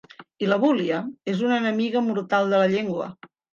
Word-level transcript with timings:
I 0.45 0.47
l'abúlia 0.51 1.01
és 1.35 1.45
una 1.45 1.61
enemiga 1.65 2.03
mortal 2.09 2.53
de 2.57 2.65
la 2.65 2.73
llengua. 2.75 3.15